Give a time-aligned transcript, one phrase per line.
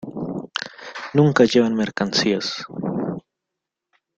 [1.17, 2.47] Nunca llevan mercancías.